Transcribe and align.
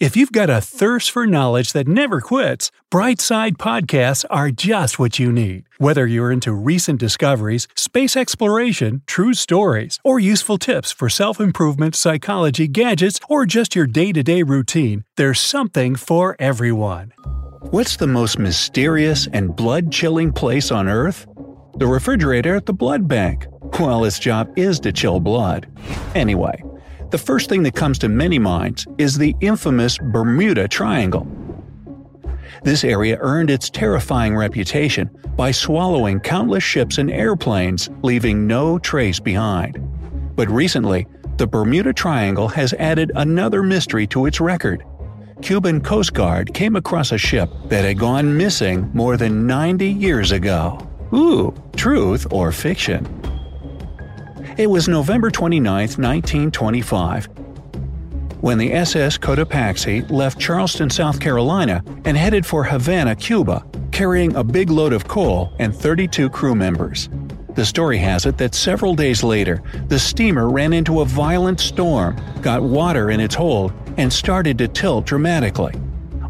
If 0.00 0.16
you've 0.16 0.30
got 0.30 0.48
a 0.48 0.60
thirst 0.60 1.10
for 1.10 1.26
knowledge 1.26 1.72
that 1.72 1.88
never 1.88 2.20
quits, 2.20 2.70
Brightside 2.88 3.56
Podcasts 3.56 4.24
are 4.30 4.52
just 4.52 5.00
what 5.00 5.18
you 5.18 5.32
need. 5.32 5.64
Whether 5.78 6.06
you're 6.06 6.30
into 6.30 6.52
recent 6.52 7.00
discoveries, 7.00 7.66
space 7.74 8.16
exploration, 8.16 9.02
true 9.06 9.34
stories, 9.34 9.98
or 10.04 10.20
useful 10.20 10.56
tips 10.56 10.92
for 10.92 11.08
self 11.08 11.40
improvement, 11.40 11.96
psychology, 11.96 12.68
gadgets, 12.68 13.18
or 13.28 13.44
just 13.44 13.74
your 13.74 13.88
day 13.88 14.12
to 14.12 14.22
day 14.22 14.44
routine, 14.44 15.02
there's 15.16 15.40
something 15.40 15.96
for 15.96 16.36
everyone. 16.38 17.12
What's 17.72 17.96
the 17.96 18.06
most 18.06 18.38
mysterious 18.38 19.26
and 19.32 19.56
blood 19.56 19.90
chilling 19.90 20.32
place 20.32 20.70
on 20.70 20.86
Earth? 20.86 21.26
The 21.78 21.88
refrigerator 21.88 22.54
at 22.54 22.66
the 22.66 22.72
blood 22.72 23.08
bank. 23.08 23.46
Well, 23.80 24.04
its 24.04 24.20
job 24.20 24.56
is 24.56 24.78
to 24.80 24.92
chill 24.92 25.18
blood. 25.18 25.66
Anyway, 26.14 26.62
the 27.10 27.18
first 27.18 27.48
thing 27.48 27.62
that 27.62 27.74
comes 27.74 27.98
to 27.98 28.08
many 28.08 28.38
minds 28.38 28.86
is 28.98 29.16
the 29.16 29.34
infamous 29.40 29.98
Bermuda 29.98 30.68
Triangle. 30.68 31.26
This 32.64 32.84
area 32.84 33.16
earned 33.20 33.50
its 33.50 33.70
terrifying 33.70 34.36
reputation 34.36 35.08
by 35.36 35.52
swallowing 35.52 36.20
countless 36.20 36.64
ships 36.64 36.98
and 36.98 37.10
airplanes, 37.10 37.88
leaving 38.02 38.46
no 38.46 38.78
trace 38.78 39.20
behind. 39.20 39.78
But 40.34 40.50
recently, 40.50 41.06
the 41.36 41.46
Bermuda 41.46 41.92
Triangle 41.92 42.48
has 42.48 42.72
added 42.74 43.12
another 43.14 43.62
mystery 43.62 44.06
to 44.08 44.26
its 44.26 44.40
record. 44.40 44.84
Cuban 45.40 45.80
Coast 45.80 46.12
Guard 46.12 46.52
came 46.52 46.74
across 46.74 47.12
a 47.12 47.18
ship 47.18 47.48
that 47.66 47.84
had 47.84 47.98
gone 47.98 48.36
missing 48.36 48.90
more 48.92 49.16
than 49.16 49.46
90 49.46 49.86
years 49.86 50.32
ago. 50.32 50.78
Ooh, 51.14 51.54
truth 51.76 52.26
or 52.32 52.50
fiction? 52.50 53.17
It 54.58 54.68
was 54.68 54.88
November 54.88 55.30
29, 55.30 55.62
1925, 55.72 57.26
when 58.40 58.58
the 58.58 58.72
SS 58.72 59.16
Cotopaxi 59.16 60.10
left 60.10 60.40
Charleston, 60.40 60.90
South 60.90 61.20
Carolina, 61.20 61.80
and 62.04 62.16
headed 62.16 62.44
for 62.44 62.64
Havana, 62.64 63.14
Cuba, 63.14 63.64
carrying 63.92 64.34
a 64.34 64.42
big 64.42 64.68
load 64.70 64.92
of 64.92 65.06
coal 65.06 65.52
and 65.60 65.72
32 65.72 66.28
crew 66.30 66.56
members. 66.56 67.08
The 67.54 67.64
story 67.64 67.98
has 67.98 68.26
it 68.26 68.36
that 68.38 68.56
several 68.56 68.96
days 68.96 69.22
later, 69.22 69.62
the 69.86 69.98
steamer 70.00 70.50
ran 70.50 70.72
into 70.72 71.02
a 71.02 71.04
violent 71.04 71.60
storm, 71.60 72.16
got 72.42 72.60
water 72.60 73.12
in 73.12 73.20
its 73.20 73.36
hold, 73.36 73.72
and 73.96 74.12
started 74.12 74.58
to 74.58 74.66
tilt 74.66 75.06
dramatically. 75.06 75.74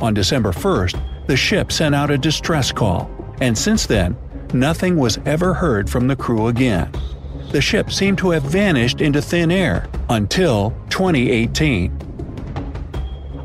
On 0.02 0.12
December 0.12 0.52
1st, 0.52 1.26
the 1.28 1.36
ship 1.36 1.72
sent 1.72 1.94
out 1.94 2.10
a 2.10 2.18
distress 2.18 2.72
call, 2.72 3.10
and 3.40 3.56
since 3.56 3.86
then, 3.86 4.14
nothing 4.52 4.96
was 4.96 5.18
ever 5.24 5.54
heard 5.54 5.88
from 5.88 6.08
the 6.08 6.16
crew 6.16 6.48
again 6.48 6.92
the 7.50 7.60
ship 7.60 7.90
seemed 7.90 8.18
to 8.18 8.30
have 8.30 8.42
vanished 8.42 9.00
into 9.00 9.22
thin 9.22 9.50
air 9.50 9.88
until 10.10 10.70
2018. 10.90 11.90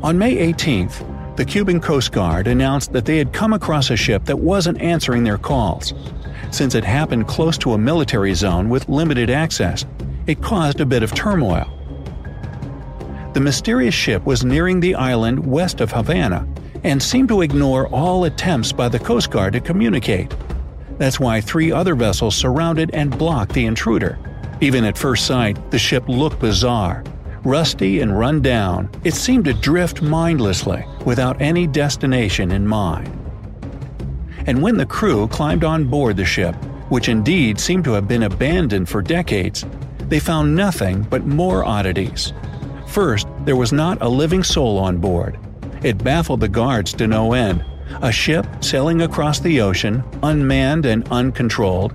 On 0.02 0.18
May 0.18 0.52
18th, 0.52 1.36
the 1.36 1.44
Cuban 1.44 1.80
Coast 1.80 2.12
Guard 2.12 2.46
announced 2.46 2.92
that 2.92 3.06
they 3.06 3.16
had 3.16 3.32
come 3.32 3.52
across 3.52 3.90
a 3.90 3.96
ship 3.96 4.24
that 4.26 4.38
wasn't 4.38 4.80
answering 4.80 5.24
their 5.24 5.38
calls. 5.38 5.94
Since 6.50 6.74
it 6.74 6.84
happened 6.84 7.26
close 7.26 7.58
to 7.58 7.72
a 7.72 7.78
military 7.78 8.34
zone 8.34 8.68
with 8.68 8.88
limited 8.88 9.30
access, 9.30 9.84
it 10.26 10.42
caused 10.42 10.80
a 10.80 10.86
bit 10.86 11.02
of 11.02 11.14
turmoil. 11.14 11.70
The 13.32 13.40
mysterious 13.40 13.94
ship 13.94 14.24
was 14.24 14.44
nearing 14.44 14.78
the 14.78 14.94
island 14.94 15.44
west 15.44 15.80
of 15.80 15.90
Havana 15.90 16.46
and 16.84 17.02
seemed 17.02 17.28
to 17.30 17.40
ignore 17.40 17.88
all 17.88 18.24
attempts 18.24 18.70
by 18.70 18.88
the 18.88 18.98
Coast 18.98 19.30
Guard 19.30 19.54
to 19.54 19.60
communicate. 19.60 20.32
That's 20.98 21.18
why 21.18 21.40
three 21.40 21.72
other 21.72 21.94
vessels 21.94 22.36
surrounded 22.36 22.90
and 22.92 23.16
blocked 23.16 23.52
the 23.52 23.66
intruder. 23.66 24.18
Even 24.60 24.84
at 24.84 24.96
first 24.96 25.26
sight, 25.26 25.70
the 25.70 25.78
ship 25.78 26.08
looked 26.08 26.38
bizarre. 26.38 27.02
Rusty 27.44 28.00
and 28.00 28.18
run 28.18 28.40
down, 28.40 28.88
it 29.04 29.14
seemed 29.14 29.44
to 29.44 29.54
drift 29.54 30.00
mindlessly, 30.00 30.84
without 31.04 31.40
any 31.42 31.66
destination 31.66 32.52
in 32.52 32.66
mind. 32.66 33.08
And 34.46 34.62
when 34.62 34.76
the 34.76 34.86
crew 34.86 35.28
climbed 35.28 35.64
on 35.64 35.84
board 35.84 36.16
the 36.16 36.24
ship, 36.24 36.54
which 36.88 37.08
indeed 37.08 37.58
seemed 37.58 37.84
to 37.84 37.92
have 37.92 38.08
been 38.08 38.22
abandoned 38.22 38.88
for 38.88 39.02
decades, 39.02 39.64
they 40.08 40.20
found 40.20 40.54
nothing 40.54 41.02
but 41.02 41.26
more 41.26 41.64
oddities. 41.64 42.32
First, 42.86 43.26
there 43.44 43.56
was 43.56 43.72
not 43.72 44.00
a 44.00 44.08
living 44.08 44.42
soul 44.42 44.78
on 44.78 44.98
board. 44.98 45.38
It 45.82 46.02
baffled 46.02 46.40
the 46.40 46.48
guards 46.48 46.92
to 46.94 47.06
no 47.06 47.32
end, 47.32 47.64
a 48.02 48.12
ship 48.12 48.46
sailing 48.60 49.02
across 49.02 49.40
the 49.40 49.60
ocean, 49.60 50.02
unmanned 50.22 50.86
and 50.86 51.06
uncontrolled. 51.10 51.94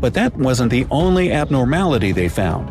But 0.00 0.14
that 0.14 0.36
wasn't 0.36 0.70
the 0.70 0.86
only 0.90 1.32
abnormality 1.32 2.12
they 2.12 2.28
found. 2.28 2.68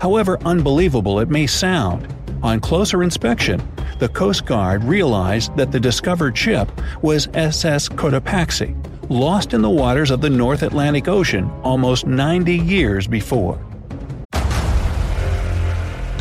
However 0.00 0.38
unbelievable 0.44 1.20
it 1.20 1.28
may 1.28 1.46
sound, 1.46 2.12
on 2.42 2.60
closer 2.60 3.02
inspection, 3.02 3.62
the 3.98 4.08
Coast 4.08 4.46
Guard 4.46 4.82
realized 4.82 5.56
that 5.56 5.70
the 5.70 5.78
discovered 5.78 6.36
ship 6.36 6.70
was 7.02 7.28
SS 7.34 7.88
Cotopaxi, 7.88 8.74
lost 9.08 9.54
in 9.54 9.62
the 9.62 9.70
waters 9.70 10.10
of 10.10 10.20
the 10.20 10.30
North 10.30 10.62
Atlantic 10.62 11.06
Ocean 11.06 11.48
almost 11.62 12.06
90 12.06 12.56
years 12.56 13.06
before. 13.06 13.64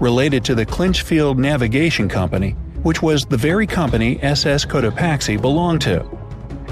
Related 0.00 0.44
to 0.46 0.54
the 0.54 0.64
Clinchfield 0.64 1.38
Navigation 1.38 2.08
Company, 2.08 2.52
which 2.82 3.02
was 3.02 3.26
the 3.26 3.36
very 3.36 3.66
company 3.66 4.20
SS 4.22 4.64
Cotopaxi 4.64 5.40
belonged 5.40 5.82
to. 5.82 6.04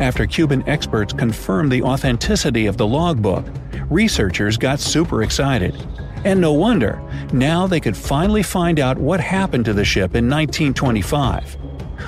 After 0.01 0.27
Cuban 0.27 0.67
experts 0.67 1.13
confirmed 1.13 1.71
the 1.71 1.83
authenticity 1.83 2.67
of 2.67 2.77
the 2.77 2.87
logbook, 2.87 3.45
researchers 3.91 4.57
got 4.57 4.81
super 4.81 5.23
excited. 5.23 5.77
And 6.25 6.41
no 6.41 6.53
wonder, 6.53 7.03
now 7.33 7.67
they 7.67 7.81
could 7.81 7.97
finally 7.97 8.43
find 8.43 8.81
out 8.81 8.97
what 8.97 9.21
happened 9.21 9.67
to 9.67 9.73
the 9.75 9.85
ship 9.85 10.15
in 10.15 10.29
1925. 10.29 11.57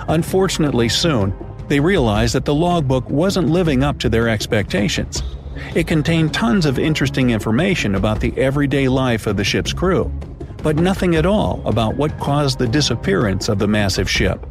Unfortunately, 0.09 0.89
soon, 0.89 1.35
they 1.69 1.81
realized 1.81 2.35
that 2.35 2.45
the 2.45 2.55
logbook 2.55 3.09
wasn't 3.11 3.49
living 3.49 3.85
up 3.85 3.99
to 3.99 4.09
their 4.09 4.29
expectations. 4.29 5.23
It 5.75 5.87
contained 5.87 6.33
tons 6.33 6.65
of 6.65 6.79
interesting 6.79 7.31
information 7.31 7.95
about 7.95 8.21
the 8.21 8.37
everyday 8.39 8.89
life 8.89 9.27
of 9.27 9.37
the 9.37 9.45
ship's 9.45 9.73
crew, 9.73 10.13
but 10.63 10.77
nothing 10.77 11.17
at 11.17 11.27
all 11.27 11.63
about 11.65 11.97
what 11.97 12.19
caused 12.19 12.59
the 12.59 12.69
disappearance 12.69 13.49
of 13.49 13.59
the 13.59 13.69
massive 13.69 14.09
ship. 14.09 14.45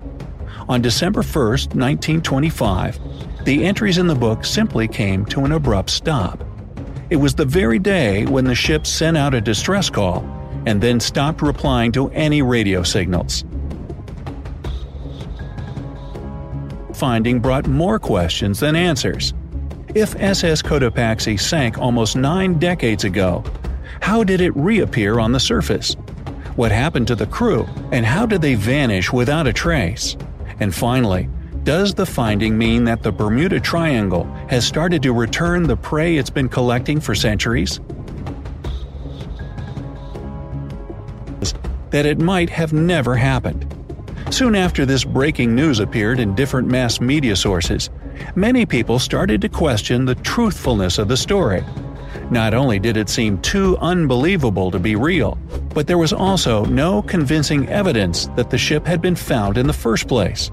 On 0.68 0.82
December 0.82 1.22
1, 1.22 1.34
1925, 1.34 3.00
the 3.46 3.66
entries 3.66 3.98
in 3.98 4.08
the 4.08 4.16
book 4.16 4.46
simply 4.46 4.88
came 4.88 5.26
to 5.26 5.46
an 5.46 5.52
abrupt 5.52 5.90
stop. 5.90 6.44
It 7.10 7.16
was 7.16 7.34
the 7.34 7.46
very 7.46 7.80
day 7.80 8.26
when 8.26 8.46
the 8.46 8.54
ship 8.54 8.86
sent 8.86 9.18
out 9.18 9.34
a 9.34 9.42
distress 9.42 9.90
call 9.90 10.24
and 10.66 10.80
then 10.80 11.00
stopped 11.00 11.42
replying 11.42 11.92
to 11.94 12.10
any 12.10 12.42
radio 12.42 12.84
signals. 12.84 13.44
Finding 16.94 17.40
brought 17.40 17.66
more 17.66 17.98
questions 17.98 18.60
than 18.60 18.76
answers. 18.76 19.34
If 19.96 20.16
SS 20.18 20.62
Cotopaxi 20.62 21.40
sank 21.40 21.80
almost 21.80 22.16
nine 22.16 22.60
decades 22.60 23.06
ago, 23.06 23.44
how 24.02 24.24
did 24.24 24.42
it 24.42 24.56
reappear 24.56 25.20
on 25.20 25.32
the 25.32 25.40
surface? 25.40 25.96
What 26.56 26.72
happened 26.72 27.08
to 27.08 27.16
the 27.16 27.28
crew, 27.28 27.68
and 27.92 28.06
how 28.06 28.26
did 28.26 28.42
they 28.42 28.56
vanish 28.56 29.12
without 29.12 29.48
a 29.48 29.54
trace? 29.54 30.18
And 30.60 30.74
finally, 30.74 31.30
does 31.64 31.94
the 31.94 32.06
finding 32.06 32.58
mean 32.58 32.84
that 32.86 33.04
the 33.04 33.12
Bermuda 33.12 33.60
Triangle 33.60 34.26
has 34.50 34.66
started 34.66 35.04
to 35.04 35.14
return 35.14 35.64
the 35.64 35.78
prey 35.78 36.18
it's 36.18 36.30
been 36.30 36.50
collecting 36.50 37.00
for 37.00 37.16
centuries? 37.16 37.80
that 41.92 42.06
it 42.06 42.20
might 42.20 42.50
have 42.50 42.74
never 42.74 43.16
happened. 43.16 43.66
Soon 44.30 44.56
after 44.56 44.86
this 44.86 45.04
breaking 45.04 45.56
news 45.56 45.80
appeared 45.80 46.20
in 46.20 46.36
different 46.36 46.68
mass 46.68 47.02
media 47.02 47.36
sources, 47.36 47.90
many 48.36 48.66
people 48.66 49.00
started 49.00 49.42
to 49.42 49.50
question 49.50 50.06
the 50.06 50.16
truthfulness 50.16 51.00
of 51.00 51.08
the 51.08 51.18
story. 51.18 51.64
Not 52.31 52.54
only 52.54 52.78
did 52.78 52.96
it 52.96 53.10
seem 53.10 53.40
too 53.42 53.76
unbelievable 53.80 54.70
to 54.70 54.80
be 54.80 54.96
real, 54.96 55.38
but 55.74 55.88
there 55.88 55.98
was 55.98 56.14
also 56.14 56.64
no 56.66 57.02
convincing 57.02 57.68
evidence 57.70 58.28
that 58.36 58.52
the 58.52 58.58
ship 58.58 58.86
had 58.86 59.02
been 59.02 59.16
found 59.16 59.58
in 59.58 59.66
the 59.66 59.74
first 59.74 60.08
place. 60.08 60.52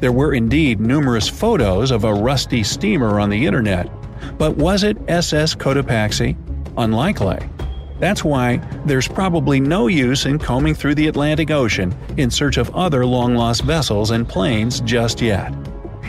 There 0.00 0.12
were 0.12 0.34
indeed 0.34 0.80
numerous 0.80 1.28
photos 1.28 1.90
of 1.90 2.04
a 2.04 2.12
rusty 2.12 2.62
steamer 2.62 3.20
on 3.20 3.30
the 3.30 3.46
internet, 3.46 3.88
but 4.36 4.56
was 4.56 4.84
it 4.84 4.98
SS 5.08 5.54
Cotopaxi? 5.54 6.36
Unlikely. 6.76 7.38
That's 8.00 8.22
why 8.22 8.56
there's 8.84 9.08
probably 9.08 9.60
no 9.60 9.86
use 9.86 10.26
in 10.26 10.38
combing 10.38 10.74
through 10.74 10.96
the 10.96 11.06
Atlantic 11.06 11.50
Ocean 11.50 11.96
in 12.18 12.30
search 12.30 12.58
of 12.58 12.74
other 12.74 13.06
long 13.06 13.34
lost 13.34 13.62
vessels 13.62 14.10
and 14.10 14.28
planes 14.28 14.80
just 14.80 15.22
yet. 15.22 15.54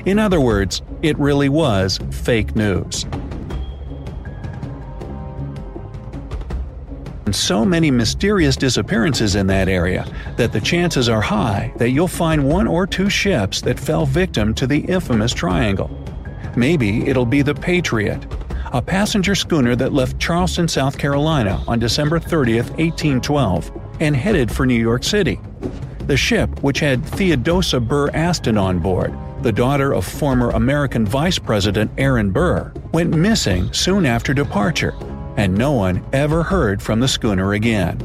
In 0.05 0.19
other 0.19 0.41
words, 0.41 0.81
it 1.03 1.17
really 1.17 1.47
was 1.47 1.99
fake 2.11 2.55
news. 2.55 3.05
So 7.31 7.65
many 7.65 7.89
mysterious 7.89 8.55
disappearances 8.55 9.35
in 9.35 9.47
that 9.47 9.67
area 9.67 10.05
that 10.37 10.53
the 10.53 10.61
chances 10.61 11.09
are 11.09 11.21
high 11.21 11.73
that 11.77 11.89
you'll 11.89 12.07
find 12.07 12.47
one 12.47 12.67
or 12.67 12.85
two 12.85 13.09
ships 13.09 13.61
that 13.61 13.79
fell 13.79 14.05
victim 14.05 14.53
to 14.53 14.67
the 14.67 14.79
infamous 14.79 15.33
triangle. 15.33 15.89
Maybe 16.55 17.07
it'll 17.07 17.25
be 17.25 17.41
the 17.41 17.55
Patriot, 17.55 18.25
a 18.71 18.81
passenger 18.81 19.33
schooner 19.33 19.75
that 19.75 19.91
left 19.91 20.19
Charleston, 20.19 20.67
South 20.67 20.97
Carolina 20.97 21.63
on 21.67 21.79
December 21.79 22.19
30, 22.19 22.57
1812, 22.57 23.71
and 23.99 24.15
headed 24.15 24.51
for 24.51 24.65
New 24.65 24.79
York 24.79 25.03
City. 25.03 25.39
The 26.05 26.17
ship, 26.17 26.61
which 26.61 26.79
had 26.79 27.03
Theodosia 27.03 27.79
Burr 27.79 28.11
Alston 28.11 28.57
on 28.57 28.77
board, 28.79 29.13
the 29.41 29.51
daughter 29.51 29.93
of 29.93 30.05
former 30.05 30.51
American 30.51 31.05
Vice 31.05 31.39
President 31.39 31.89
Aaron 31.97 32.31
Burr, 32.31 32.71
went 32.93 33.15
missing 33.15 33.71
soon 33.73 34.05
after 34.05 34.33
departure, 34.33 34.93
and 35.37 35.57
no 35.57 35.71
one 35.71 36.05
ever 36.13 36.43
heard 36.43 36.81
from 36.81 36.99
the 36.99 37.07
schooner 37.07 37.53
again. 37.53 37.99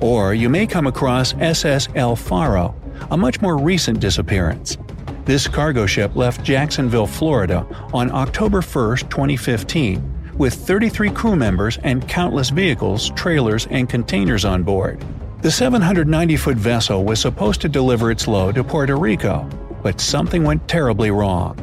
Or 0.00 0.34
you 0.34 0.48
may 0.48 0.66
come 0.66 0.86
across 0.86 1.34
SS 1.34 1.88
El 1.94 2.16
Faro, 2.16 2.74
a 3.10 3.16
much 3.16 3.40
more 3.40 3.58
recent 3.58 4.00
disappearance. 4.00 4.78
This 5.24 5.46
cargo 5.46 5.86
ship 5.86 6.16
left 6.16 6.42
Jacksonville, 6.42 7.06
Florida 7.06 7.66
on 7.92 8.10
October 8.10 8.60
1, 8.62 8.96
2015, 8.96 10.32
with 10.36 10.54
33 10.54 11.10
crew 11.10 11.36
members 11.36 11.78
and 11.84 12.08
countless 12.08 12.50
vehicles, 12.50 13.10
trailers, 13.10 13.66
and 13.70 13.88
containers 13.88 14.44
on 14.44 14.62
board. 14.62 15.04
The 15.42 15.50
790 15.50 16.36
foot 16.36 16.56
vessel 16.56 17.04
was 17.04 17.20
supposed 17.20 17.60
to 17.60 17.68
deliver 17.68 18.10
its 18.10 18.26
load 18.26 18.56
to 18.56 18.64
Puerto 18.64 18.96
Rico, 18.96 19.48
but 19.82 20.00
something 20.00 20.44
went 20.44 20.66
terribly 20.66 21.10
wrong. 21.10 21.56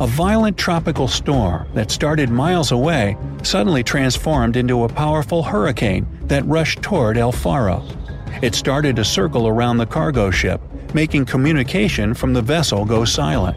A 0.00 0.06
violent 0.06 0.56
tropical 0.56 1.08
storm 1.08 1.66
that 1.74 1.90
started 1.90 2.30
miles 2.30 2.70
away 2.70 3.16
suddenly 3.42 3.82
transformed 3.82 4.56
into 4.56 4.84
a 4.84 4.88
powerful 4.88 5.42
hurricane 5.42 6.06
that 6.28 6.46
rushed 6.46 6.82
toward 6.82 7.18
El 7.18 7.32
Faro. 7.32 7.84
It 8.40 8.54
started 8.54 8.94
to 8.94 9.04
circle 9.04 9.48
around 9.48 9.78
the 9.78 9.86
cargo 9.86 10.30
ship, 10.30 10.60
making 10.94 11.24
communication 11.24 12.14
from 12.14 12.32
the 12.32 12.40
vessel 12.40 12.84
go 12.84 13.04
silent. 13.04 13.56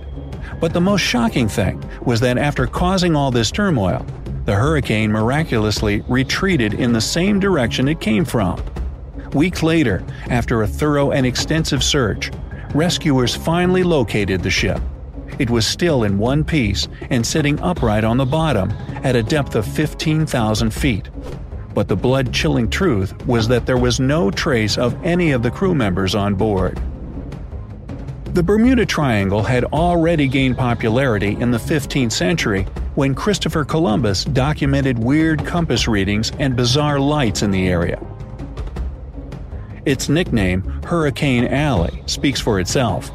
But 0.60 0.74
the 0.74 0.82
most 0.82 1.02
shocking 1.02 1.48
thing 1.48 1.84
was 2.02 2.20
that 2.22 2.40
after 2.40 2.66
causing 2.66 3.16
all 3.16 3.30
this 3.30 3.52
turmoil, 3.52 4.04
the 4.46 4.56
hurricane 4.56 5.12
miraculously 5.12 6.02
retreated 6.08 6.74
in 6.74 6.92
the 6.92 7.02
same 7.02 7.40
direction 7.40 7.88
it 7.88 8.02
came 8.02 8.26
from. 8.26 8.60
Weeks 9.34 9.62
later, 9.62 10.04
after 10.32 10.64
a 10.64 10.68
thorough 10.68 11.12
and 11.12 11.24
extensive 11.24 11.84
search, 11.84 12.32
rescuers 12.74 13.36
finally 13.36 13.84
located 13.84 14.42
the 14.42 14.50
ship. 14.50 14.82
It 15.40 15.50
was 15.50 15.66
still 15.66 16.04
in 16.04 16.18
one 16.18 16.44
piece 16.44 16.88
and 17.10 17.26
sitting 17.26 17.60
upright 17.60 18.04
on 18.04 18.18
the 18.18 18.26
bottom 18.26 18.72
at 19.04 19.16
a 19.16 19.24
depth 19.24 19.56
of 19.56 19.66
15,000 19.66 20.72
feet. 20.72 21.10
But 21.74 21.88
the 21.88 21.96
blood 21.96 22.34
chilling 22.34 22.70
truth 22.70 23.26
was 23.26 23.48
that 23.48 23.66
there 23.66 23.78
was 23.78 24.00
no 24.00 24.30
trace 24.30 24.78
of 24.78 25.02
any 25.04 25.32
of 25.32 25.44
the 25.44 25.52
crew 25.52 25.74
members 25.74 26.16
on 26.16 26.36
board. 26.36 26.82
The 28.34 28.44
Bermuda 28.44 28.86
Triangle 28.86 29.44
had 29.44 29.66
already 29.66 30.28
gained 30.28 30.58
popularity 30.58 31.36
in 31.40 31.52
the 31.52 31.58
15th 31.58 32.14
century 32.14 32.64
when 32.96 33.14
Christopher 33.14 33.66
Columbus 33.66 34.24
documented 34.24 35.00
weird 35.00 35.46
compass 35.46 35.88
readings 35.88 36.32
and 36.40 36.56
bizarre 36.56 37.00
lights 37.00 37.42
in 37.42 37.52
the 37.52 37.68
area. 37.68 38.02
Its 39.86 40.10
nickname, 40.10 40.62
Hurricane 40.84 41.46
Alley, 41.48 42.04
speaks 42.06 42.40
for 42.40 42.60
itself. 42.60 43.12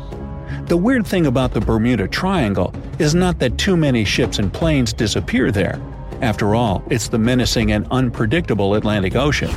The 0.67 0.77
weird 0.77 1.07
thing 1.07 1.27
about 1.27 1.53
the 1.53 1.61
Bermuda 1.61 2.09
Triangle 2.09 2.75
is 2.99 3.15
not 3.15 3.39
that 3.39 3.59
too 3.59 3.77
many 3.77 4.05
ships 4.05 4.39
and 4.39 4.53
planes 4.53 4.93
disappear 4.93 5.51
there. 5.51 5.81
After 6.23 6.55
all, 6.55 6.83
it's 6.91 7.09
the 7.09 7.19
menacing 7.19 7.73
and 7.73 7.87
unpredictable 7.91 8.75
Atlantic 8.75 9.17
Ocean. 9.17 9.51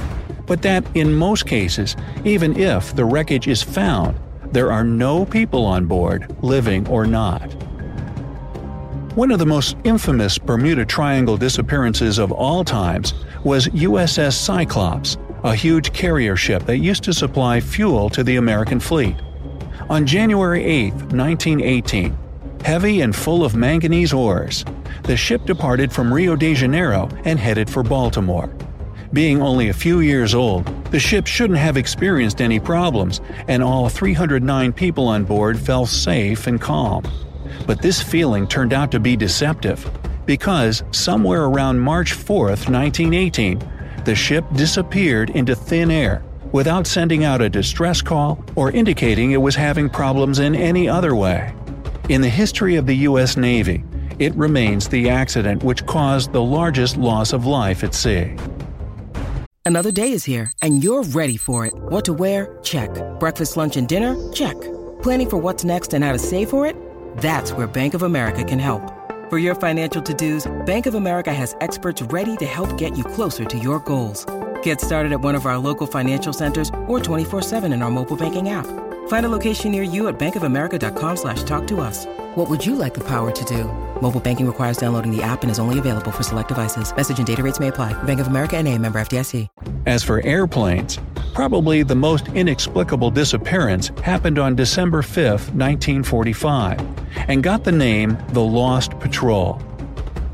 But 0.46 0.62
that, 0.64 0.84
in 0.96 1.14
most 1.14 1.46
cases, 1.46 1.96
even 2.26 2.60
if 2.60 2.96
the 2.96 3.06
wreckage 3.06 3.48
is 3.48 3.62
found, 3.62 4.20
there 4.52 4.72
are 4.72 4.84
no 4.84 5.26
people 5.26 5.64
on 5.66 5.86
board, 5.86 6.36
living 6.42 6.88
or 6.88 7.06
not. 7.06 7.54
One 9.16 9.32
of 9.32 9.40
the 9.40 9.46
most 9.46 9.78
infamous 9.84 10.38
Bermuda 10.38 10.86
Triangle 10.86 11.38
disappearances 11.38 12.18
of 12.18 12.32
all 12.32 12.64
times 12.64 13.14
was 13.44 13.68
USS 13.68 14.34
Cyclops, 14.34 15.18
a 15.44 15.56
huge 15.56 15.94
carrier 15.94 16.36
ship 16.36 16.66
that 16.66 16.78
used 16.78 17.04
to 17.04 17.14
supply 17.14 17.60
fuel 17.60 18.10
to 18.10 18.24
the 18.24 18.38
American 18.38 18.80
fleet. 18.80 19.16
On 19.90 20.06
January 20.06 20.64
8, 20.64 20.94
1918, 20.94 22.16
heavy 22.64 23.02
and 23.02 23.16
full 23.16 23.44
of 23.44 23.56
manganese 23.56 24.14
ores, 24.14 24.64
the 25.06 25.18
ship 25.18 25.46
departed 25.46 25.92
from 25.92 26.14
Rio 26.14 26.36
de 26.36 26.54
Janeiro 26.54 27.10
and 27.26 27.40
headed 27.40 27.68
for 27.68 27.82
Baltimore. 27.82 28.54
Being 29.14 29.42
only 29.42 29.70
a 29.70 29.74
few 29.74 30.02
years 30.02 30.36
old, 30.36 30.68
the 30.92 31.00
ship 31.00 31.26
shouldn't 31.26 31.58
have 31.58 31.76
experienced 31.76 32.40
any 32.40 32.60
problems, 32.60 33.20
and 33.48 33.64
all 33.64 33.90
309 33.90 34.74
people 34.74 35.08
on 35.08 35.24
board 35.24 35.58
felt 35.58 35.90
safe 35.90 36.46
and 36.46 36.62
calm. 36.62 37.04
But 37.66 37.82
this 37.82 38.00
feeling 38.00 38.48
turned 38.48 38.74
out 38.74 38.92
to 38.92 39.00
be 39.00 39.16
deceptive, 39.16 39.90
because 40.28 40.84
somewhere 40.92 41.46
around 41.46 41.80
March 41.80 42.14
4, 42.14 42.50
1918, 42.50 43.60
the 44.06 44.14
ship 44.14 44.46
disappeared 44.54 45.32
into 45.32 45.56
thin 45.56 45.90
air 45.90 46.22
without 46.52 46.88
sending 46.88 47.24
out 47.24 47.42
a 47.42 47.50
distress 47.50 48.02
call 48.02 48.44
or 48.56 48.72
indicating 48.72 49.32
it 49.32 49.38
was 49.38 49.56
having 49.56 49.90
problems 49.90 50.40
in 50.40 50.56
any 50.56 50.88
other 50.88 51.16
way. 51.16 51.54
In 52.10 52.22
the 52.22 52.30
history 52.30 52.76
of 52.76 52.86
the 52.86 52.96
U.S. 53.10 53.38
Navy, 53.38 53.84
it 54.20 54.34
remains 54.36 54.88
the 54.88 55.10
accident 55.10 55.64
which 55.64 55.86
caused 55.86 56.34
the 56.34 56.42
largest 56.42 56.98
loss 56.98 57.34
of 57.34 57.46
life 57.46 57.84
at 57.84 57.94
sea. 57.94 58.36
Another 59.66 59.92
day 59.92 60.14
is 60.14 60.24
here, 60.26 60.52
and 60.64 60.84
you're 60.84 61.04
ready 61.04 61.38
for 61.38 61.66
it. 61.66 61.74
What 61.76 62.04
to 62.06 62.14
wear? 62.14 62.58
Check. 62.64 62.90
Breakfast, 63.20 63.56
lunch, 63.56 63.78
and 63.78 63.88
dinner? 63.88 64.16
Check. 64.34 64.60
Planning 65.04 65.30
for 65.30 65.38
what's 65.38 65.64
next 65.64 65.94
and 65.94 66.04
how 66.04 66.12
to 66.12 66.18
save 66.18 66.50
for 66.50 66.66
it? 66.66 66.76
That's 67.18 67.54
where 67.54 67.68
Bank 67.68 67.94
of 67.94 68.02
America 68.02 68.44
can 68.44 68.58
help. 68.58 68.82
For 69.30 69.38
your 69.38 69.54
financial 69.54 70.02
to 70.02 70.14
dos, 70.16 70.52
Bank 70.66 70.88
of 70.88 70.96
America 70.96 71.32
has 71.32 71.56
experts 71.62 72.02
ready 72.02 72.36
to 72.38 72.46
help 72.48 72.80
get 72.80 72.98
you 72.98 73.04
closer 73.04 73.46
to 73.46 73.60
your 73.60 73.80
goals. 73.80 74.26
Get 74.64 74.82
started 74.82 75.12
at 75.12 75.22
one 75.22 75.36
of 75.36 75.46
our 75.46 75.60
local 75.60 75.86
financial 75.86 76.34
centers 76.34 76.70
or 76.88 77.00
24-7 77.00 77.72
in 77.72 77.84
our 77.84 77.92
mobile 77.92 78.18
banking 78.18 78.50
app. 78.50 78.66
Find 79.08 79.26
a 79.26 79.30
location 79.30 79.72
near 79.72 79.84
you 79.84 80.08
at 80.08 80.18
bankofamerica.com 80.18 81.18
slash 81.18 81.44
talk 81.44 81.68
to 81.68 81.82
us. 81.82 82.08
What 82.36 82.50
would 82.50 82.66
you 82.66 82.76
like 82.76 82.96
the 82.96 83.04
power 83.04 83.32
to 83.32 83.46
do? 83.46 83.66
Mobile 84.02 84.20
banking 84.20 84.48
requires 84.48 84.78
downloading 84.78 85.16
the 85.16 85.22
app 85.22 85.44
and 85.44 85.52
is 85.52 85.60
only 85.60 85.78
available 85.78 86.12
for 86.12 86.24
select 86.24 86.48
devices. 86.48 86.96
Message 86.96 87.20
and 87.20 87.28
data 87.28 87.44
rates 87.44 87.60
may 87.60 87.68
apply. 87.68 87.94
Bank 88.04 88.20
of 88.20 88.28
America 88.28 88.58
and 88.58 88.68
a 88.68 88.76
member 88.76 89.00
FDIC. 89.00 89.48
As 89.86 90.04
for 90.04 90.26
airplanes, 90.26 91.00
probably 91.34 91.84
the 91.84 91.96
most 91.96 92.28
inexplicable 92.30 93.12
disappearance 93.12 93.90
happened 94.04 94.40
on 94.40 94.56
December 94.56 95.02
5, 95.02 95.56
1945, 95.56 96.80
and 97.30 97.44
got 97.44 97.64
the 97.64 97.72
name 97.72 98.18
the 98.30 98.42
Lost 98.42 98.98
Patrol. 99.00 99.62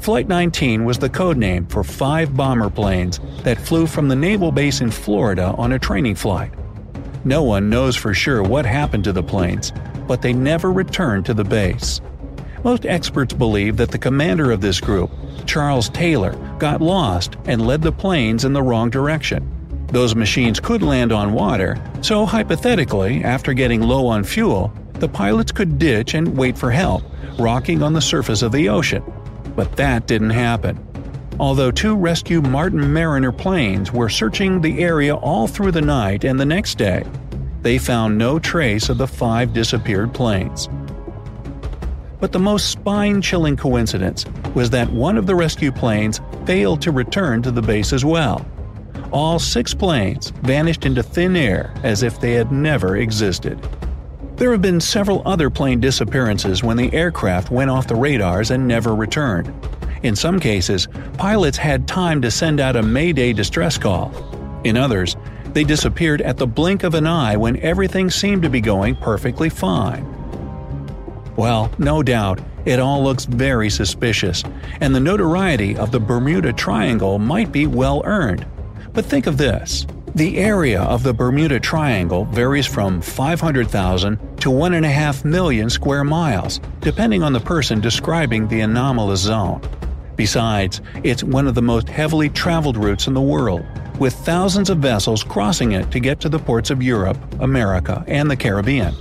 Flight 0.05 0.27
19 0.27 0.85
was 0.85 0.99
the 0.99 1.09
code 1.09 1.35
name 1.35 1.65
for 1.65 1.83
five 1.83 2.37
bomber 2.37 2.69
planes 2.69 3.19
that 3.41 3.57
flew 3.57 3.87
from 3.87 4.07
the 4.07 4.15
naval 4.15 4.51
base 4.51 4.79
in 4.79 4.91
Florida 4.91 5.55
on 5.57 5.71
a 5.71 5.79
training 5.79 6.13
flight. 6.13 6.51
No 7.23 7.41
one 7.41 7.71
knows 7.71 7.95
for 7.95 8.13
sure 8.13 8.43
what 8.43 8.67
happened 8.67 9.03
to 9.05 9.11
the 9.11 9.23
planes, 9.23 9.73
but 10.07 10.21
they 10.21 10.31
never 10.31 10.71
returned 10.71 11.25
to 11.25 11.33
the 11.33 11.43
base. 11.43 12.01
Most 12.63 12.85
experts 12.85 13.33
believe 13.33 13.77
that 13.77 13.89
the 13.89 13.97
commander 13.97 14.51
of 14.51 14.61
this 14.61 14.79
group, 14.79 15.09
Charles 15.47 15.89
Taylor, 15.89 16.35
got 16.59 16.83
lost 16.83 17.37
and 17.45 17.65
led 17.65 17.81
the 17.81 17.91
planes 17.91 18.45
in 18.45 18.53
the 18.53 18.61
wrong 18.61 18.91
direction. 18.91 19.49
Those 19.87 20.13
machines 20.13 20.59
could 20.59 20.83
land 20.83 21.13
on 21.13 21.33
water, 21.33 21.81
so 22.01 22.27
hypothetically, 22.27 23.23
after 23.23 23.53
getting 23.53 23.81
low 23.81 24.05
on 24.05 24.23
fuel, 24.23 24.71
the 24.99 25.09
pilots 25.09 25.51
could 25.51 25.79
ditch 25.79 26.13
and 26.13 26.37
wait 26.37 26.55
for 26.55 26.69
help, 26.69 27.01
rocking 27.39 27.81
on 27.81 27.93
the 27.93 28.01
surface 28.01 28.43
of 28.43 28.51
the 28.51 28.69
ocean. 28.69 29.03
But 29.55 29.75
that 29.77 30.07
didn't 30.07 30.31
happen. 30.31 30.79
although 31.39 31.71
two 31.71 31.95
rescue 31.95 32.41
Martin 32.41 32.93
Mariner 32.93 33.31
planes 33.31 33.91
were 33.91 34.09
searching 34.09 34.61
the 34.61 34.79
area 34.79 35.15
all 35.15 35.47
through 35.47 35.71
the 35.71 35.81
night 35.81 36.23
and 36.23 36.39
the 36.39 36.45
next 36.45 36.77
day. 36.77 37.03
They 37.61 37.77
found 37.77 38.17
no 38.17 38.39
trace 38.39 38.89
of 38.89 38.97
the 38.97 39.07
five 39.07 39.53
disappeared 39.53 40.13
planes. 40.13 40.69
But 42.19 42.31
the 42.31 42.39
most 42.39 42.69
spine 42.69 43.21
chilling 43.21 43.57
coincidence 43.57 44.25
was 44.53 44.69
that 44.69 44.89
one 44.91 45.17
of 45.17 45.25
the 45.25 45.35
rescue 45.35 45.71
planes 45.71 46.21
failed 46.45 46.81
to 46.83 46.91
return 46.91 47.41
to 47.41 47.51
the 47.51 47.61
base 47.61 47.91
as 47.91 48.05
well. 48.05 48.45
All 49.11 49.39
six 49.39 49.73
planes 49.73 50.29
vanished 50.41 50.85
into 50.85 51.03
thin 51.03 51.35
air 51.35 51.73
as 51.83 52.03
if 52.03 52.19
they 52.19 52.33
had 52.33 52.51
never 52.51 52.97
existed. 52.97 53.59
There 54.37 54.51
have 54.51 54.61
been 54.61 54.81
several 54.81 55.21
other 55.25 55.49
plane 55.49 55.79
disappearances 55.79 56.61
when 56.61 56.75
the 56.75 56.93
aircraft 56.93 57.51
went 57.51 57.69
off 57.69 57.87
the 57.87 57.95
radars 57.95 58.51
and 58.51 58.67
never 58.67 58.93
returned. 58.93 59.53
In 60.03 60.13
some 60.13 60.41
cases, 60.41 60.89
pilots 61.17 61.57
had 61.57 61.87
time 61.87 62.21
to 62.21 62.29
send 62.29 62.59
out 62.59 62.75
a 62.75 62.83
Mayday 62.83 63.31
distress 63.31 63.77
call. 63.77 64.11
In 64.65 64.75
others, 64.75 65.15
they 65.53 65.63
disappeared 65.63 66.21
at 66.21 66.35
the 66.35 66.45
blink 66.45 66.83
of 66.83 66.95
an 66.95 67.07
eye 67.07 67.37
when 67.37 67.57
everything 67.61 68.09
seemed 68.09 68.43
to 68.43 68.49
be 68.49 68.59
going 68.59 68.97
perfectly 68.97 69.47
fine. 69.47 70.05
Well, 71.37 71.71
no 71.77 72.03
doubt, 72.03 72.41
it 72.65 72.81
all 72.81 73.01
looks 73.05 73.23
very 73.23 73.69
suspicious, 73.69 74.43
and 74.81 74.93
the 74.93 74.99
notoriety 74.99 75.77
of 75.77 75.91
the 75.91 75.99
Bermuda 76.01 76.51
Triangle 76.51 77.19
might 77.19 77.53
be 77.53 77.67
well 77.67 78.01
earned. 78.03 78.45
But 78.91 79.05
think 79.05 79.27
of 79.27 79.37
this 79.37 79.87
the 80.15 80.37
area 80.37 80.81
of 80.81 81.03
the 81.03 81.13
Bermuda 81.13 81.59
Triangle 81.59 82.23
varies 82.23 82.65
from 82.65 83.01
500,000 83.01 84.17
to 84.39 84.49
1.5 84.49 85.25
million 85.25 85.69
square 85.69 86.05
miles, 86.05 86.61
depending 86.79 87.21
on 87.21 87.33
the 87.33 87.39
person 87.41 87.81
describing 87.81 88.47
the 88.47 88.61
anomalous 88.61 89.19
zone. 89.19 89.61
Besides, 90.15 90.79
it's 91.03 91.21
one 91.21 91.47
of 91.47 91.55
the 91.55 91.61
most 91.61 91.89
heavily 91.89 92.29
traveled 92.29 92.77
routes 92.77 93.07
in 93.07 93.13
the 93.13 93.19
world, 93.19 93.65
with 93.99 94.13
thousands 94.13 94.69
of 94.69 94.77
vessels 94.77 95.21
crossing 95.21 95.73
it 95.73 95.91
to 95.91 95.99
get 95.99 96.21
to 96.21 96.29
the 96.29 96.39
ports 96.39 96.69
of 96.69 96.81
Europe, 96.81 97.17
America, 97.41 98.01
and 98.07 98.31
the 98.31 98.37
Caribbean. 98.37 98.95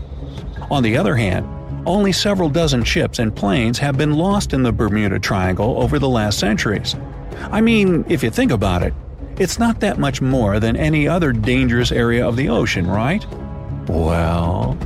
On 0.69 0.83
the 0.83 0.97
other 0.97 1.15
hand, 1.15 1.47
only 1.87 2.11
several 2.11 2.49
dozen 2.49 2.83
ships 2.83 3.21
and 3.21 3.35
planes 3.37 3.79
have 3.79 3.97
been 3.97 4.15
lost 4.15 4.53
in 4.53 4.65
the 4.65 4.73
Bermuda 4.73 5.21
Triangle 5.21 5.81
over 5.81 6.01
the 6.01 6.09
last 6.09 6.41
centuries. 6.41 6.97
I 7.53 7.61
mean, 7.61 8.05
if 8.09 8.25
you 8.25 8.31
think 8.31 8.51
about 8.51 8.83
it, 8.83 8.95
it's 9.39 9.59
not 9.59 9.81
that 9.81 9.99
much 9.99 10.21
more 10.21 10.61
than 10.61 10.77
any 10.77 11.09
other 11.09 11.33
dangerous 11.33 11.93
area 11.93 12.27
of 12.27 12.37
the 12.37 12.49
ocean, 12.49 12.87
right? 12.87 13.27
Well, 13.89 14.79